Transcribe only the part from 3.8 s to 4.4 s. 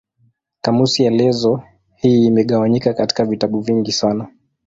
sana.